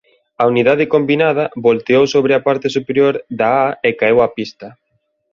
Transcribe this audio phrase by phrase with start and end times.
[0.41, 4.67] A unidade combinada volteou sobre a parte superior da á e caeu á pista.